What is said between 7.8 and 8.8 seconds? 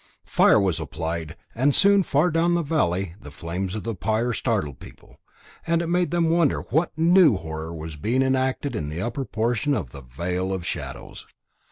being enacted